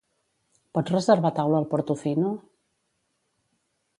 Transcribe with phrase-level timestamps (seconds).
[0.77, 2.33] Pots reservar taula al Portofino?